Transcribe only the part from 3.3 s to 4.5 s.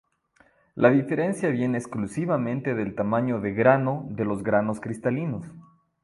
de grano de los